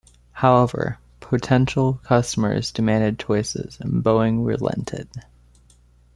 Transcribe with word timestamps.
However, 0.31 0.97
potential 1.19 2.01
customers 2.03 2.71
demanded 2.71 3.19
choices 3.19 3.77
and 3.79 4.03
Boeing 4.03 4.43
relented. 4.43 5.07